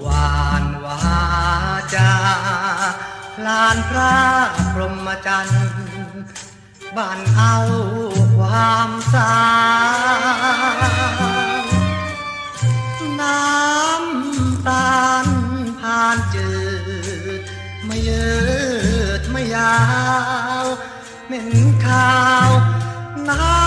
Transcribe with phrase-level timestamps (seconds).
[0.00, 0.98] หวานวา
[1.94, 2.12] จา
[3.46, 4.16] ลานพระ
[4.72, 5.64] พรหมจันทร์
[6.96, 7.56] บ้านเอา
[8.36, 9.40] ความสา
[13.02, 15.26] งน้ำตาล
[15.80, 16.50] ผ่านจื
[17.38, 17.42] ด
[17.84, 18.28] ไม่ยื
[19.20, 19.76] ดไม่ยา
[20.64, 20.66] ว
[21.26, 21.50] เหม็น
[21.84, 22.12] ขา
[22.46, 22.50] ว
[23.28, 23.61] น้ำ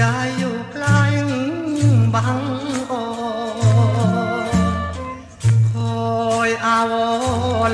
[0.00, 1.02] ยายอยู่ใกล้
[2.14, 2.40] บัง
[2.90, 2.92] อ
[5.70, 6.92] คอยอาว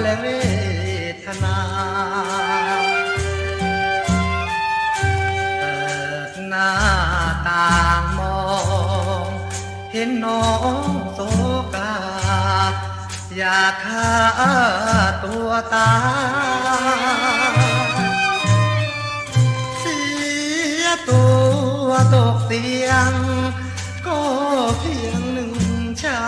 [0.00, 0.26] และเว
[1.24, 1.58] ทนา
[5.58, 5.76] เปิ
[6.30, 6.72] ดหน้า
[7.48, 8.42] ต่างมอ
[9.24, 9.26] ง
[9.92, 10.52] เห็นน้อ
[10.86, 11.20] งโซ
[11.74, 11.94] กา
[13.36, 14.12] อยากฆ่า
[15.24, 15.92] ตัวตา
[17.54, 17.58] ย
[19.78, 19.98] เสี
[20.82, 21.41] ยตัว
[21.92, 23.12] วตกเตียง
[24.06, 24.18] ก็
[24.78, 25.54] เพียงหนึ่ง
[26.02, 26.20] ชา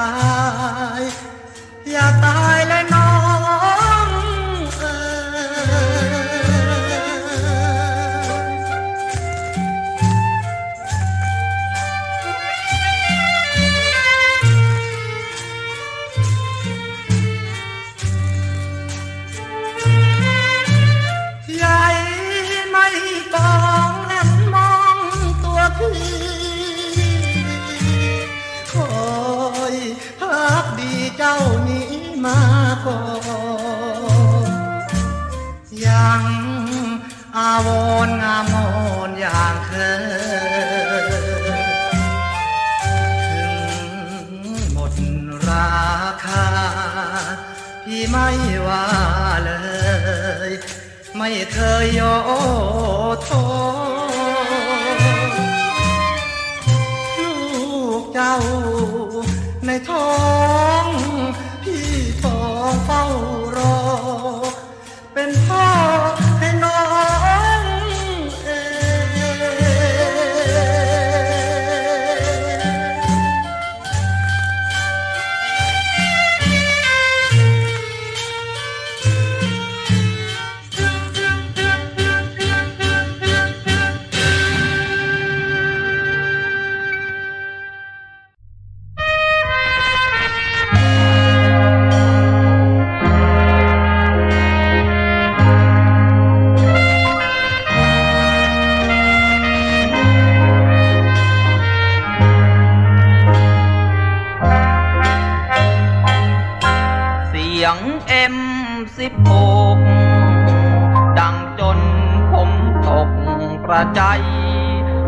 [113.95, 114.03] ใจ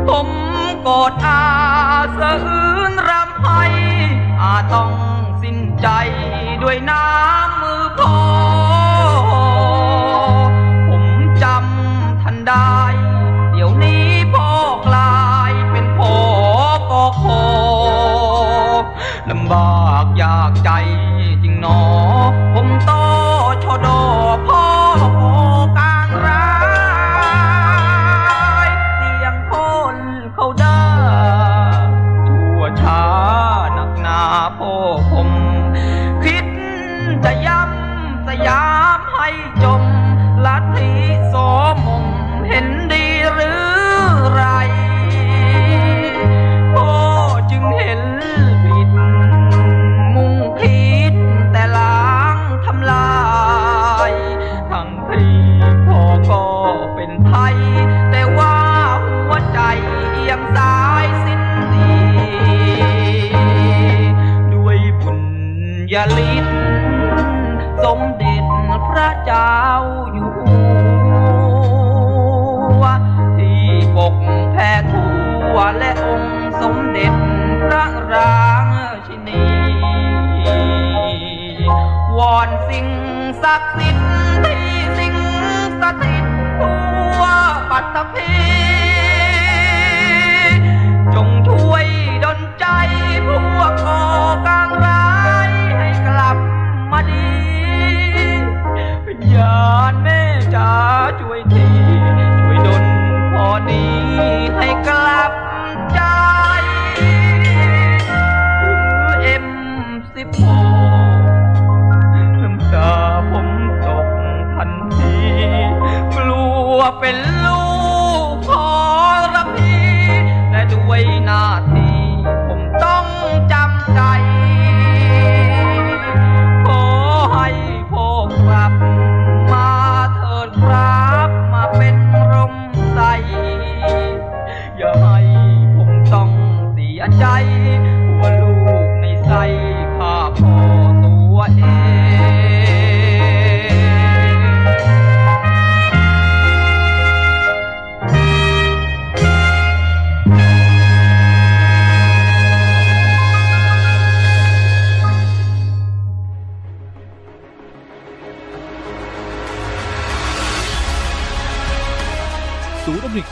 [0.08, 0.28] ผม
[0.82, 1.42] โกรธอา
[2.12, 3.62] เสื่อื้นรำไห้
[4.42, 4.92] อาต้อง
[5.42, 5.88] สิ้นใจ
[6.62, 8.16] ด้วยน้ำมือพ่อ
[10.88, 11.04] ผม
[11.42, 12.76] จำทันได้
[13.52, 14.50] เดี๋ยวนี้พ่อ
[14.86, 16.14] กลายเป็นพ่อ
[16.90, 17.24] ก็โค
[19.30, 20.70] ลำบากยากใจ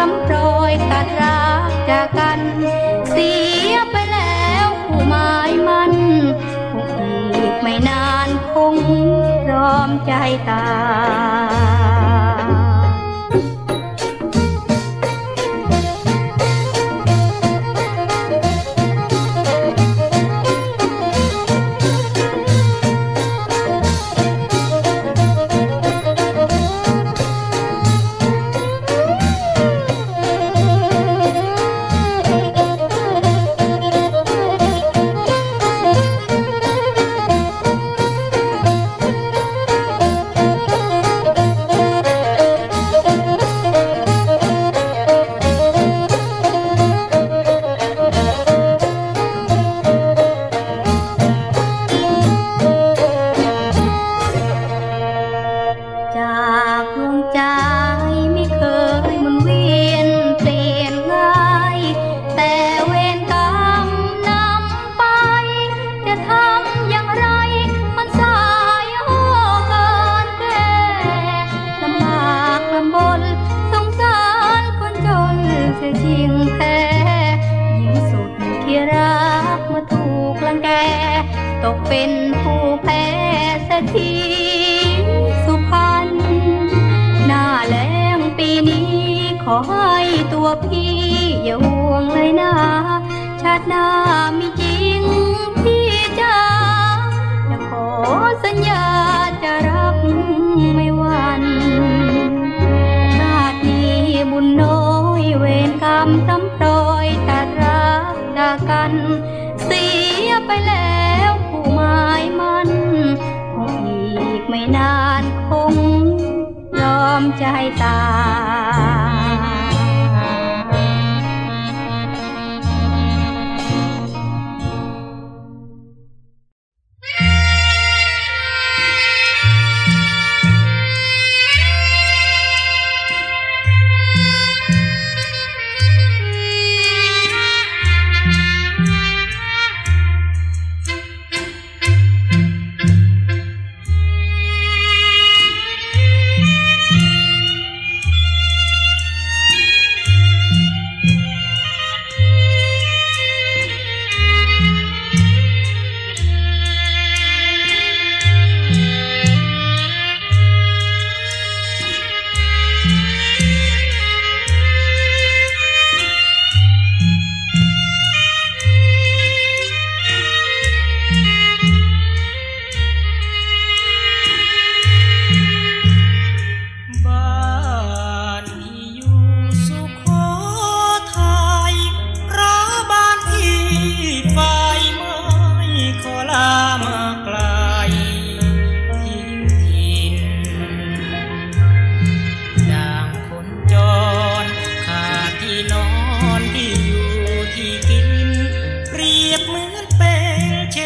[0.00, 0.36] ซ้ำโปร
[0.70, 2.40] ยตัดรักจากกัน
[3.10, 3.30] เสี
[3.70, 5.92] ยไปแล้วผู้หมายมัน
[6.72, 6.90] คง
[7.34, 8.76] อีกไม่นานคง
[9.44, 10.12] พรอมใจ
[10.50, 10.66] ตา
[11.46, 11.47] ย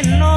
[0.06, 0.31] no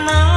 [0.00, 0.31] não.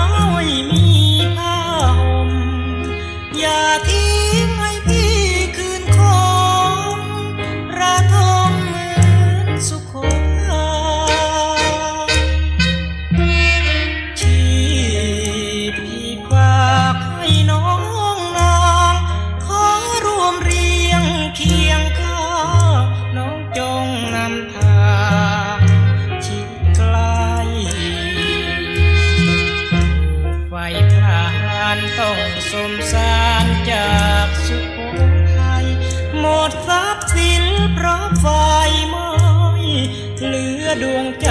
[40.82, 41.29] ดวงใจ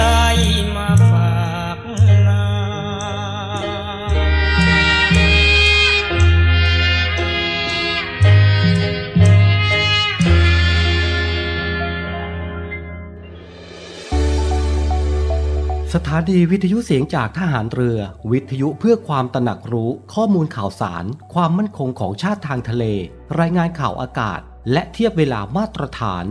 [0.75, 1.35] มาฝา
[1.75, 1.77] ก
[2.27, 2.43] นา
[15.93, 17.99] สถานีวิทยุเสียงจากทหารเรือ
[18.31, 22.83] วิทยุเพื่อความตระหนักรู้ข้อมูลข่าวสาร ความมั่นคงของชาติทางทะเล
[23.39, 24.39] รายงานข่าวอากาศ
[24.71, 26.25] และเทียบเวลามาตรฐาน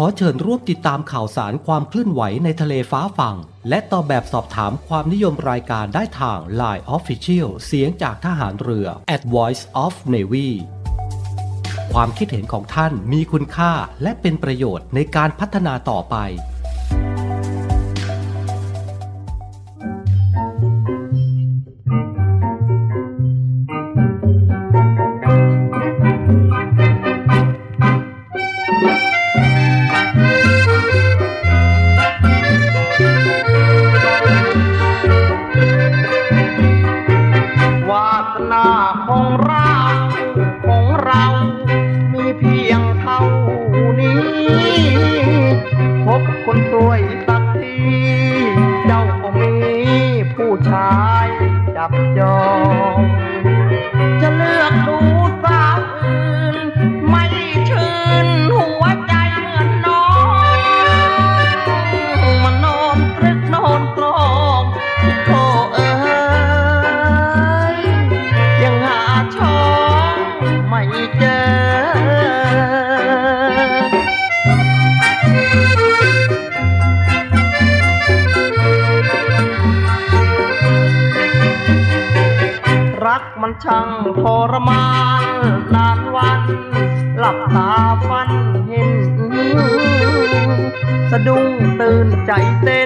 [0.00, 3.36] ขอเชิญร่วมติดตามข่าวสารความเคลื่อนไหวในทะเลฟ้าฝั่ง
[3.68, 10.48] และตอบแบบสอบถามความนิยมรายการได้ทาง Line Official เสียงจากทหารเรือ at Voice of Navy
[11.92, 13.72] ความคิดเห็นของท่านมีคุณค่า
[14.02, 16.16] และเป็นประโยชน์ในการพัฒนาต่อไป
[83.64, 83.90] ช่าง
[84.20, 84.86] ทรมา
[85.22, 85.24] น
[85.74, 86.40] นานวัน
[87.18, 87.72] หลับตา
[88.08, 88.30] ฝัน
[88.68, 88.92] เห็น
[91.10, 91.46] สะดุ้ง
[91.80, 92.82] ตื่นใจเต้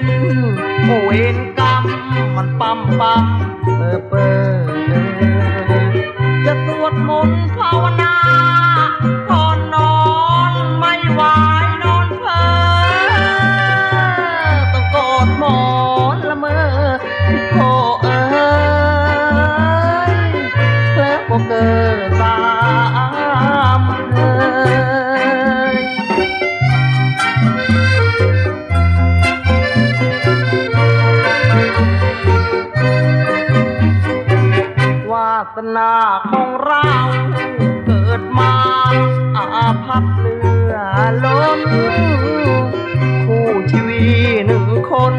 [35.61, 35.95] วาสนา
[36.31, 36.87] ของเรา
[37.85, 38.53] เกิดมา
[39.37, 40.35] อาภัพเลื
[40.71, 40.73] อ
[41.23, 41.61] ล้น
[43.25, 45.15] คู่ชีวิตหนึ่งคน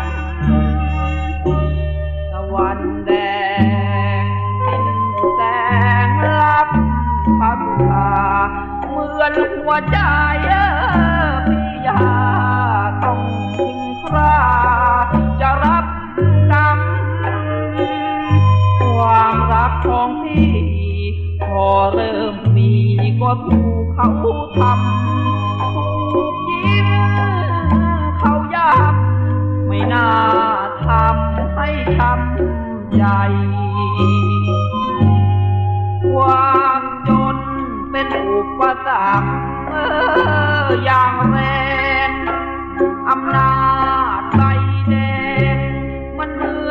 [2.32, 3.12] ตะวันแด
[4.22, 4.24] ง
[5.34, 5.40] แส
[6.06, 6.08] ง
[6.40, 6.68] ลับ
[7.38, 8.12] พัดตา
[8.88, 9.98] เหมือนหัวใจ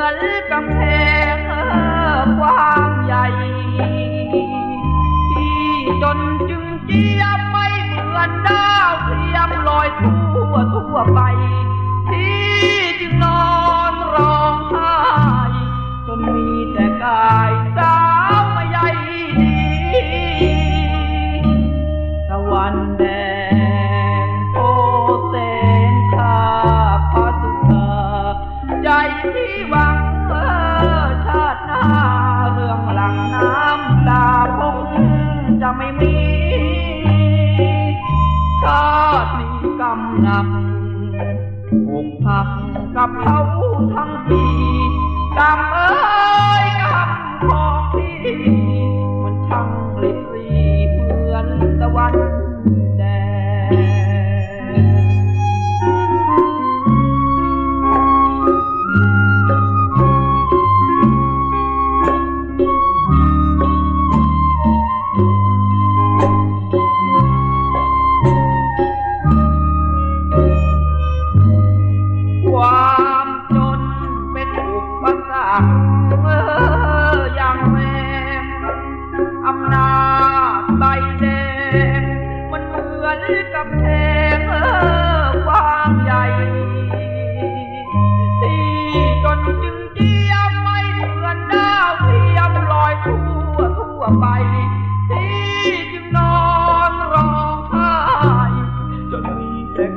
[0.03, 0.17] มือน
[0.51, 0.79] กำแพ
[1.35, 1.37] ง
[2.39, 3.25] ความใหญ่
[5.33, 5.67] ที่
[6.01, 11.19] จนจึงเจียไม่เหมือนดาวเทียมลอยทั่วทั่วไป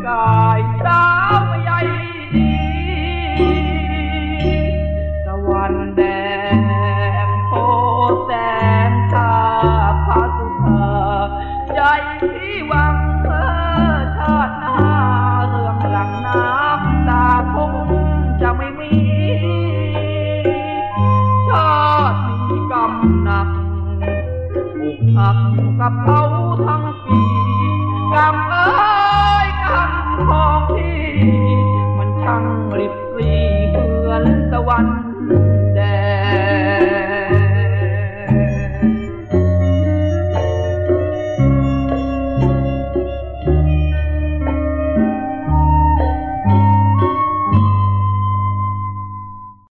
[0.09, 1.26] កាយដា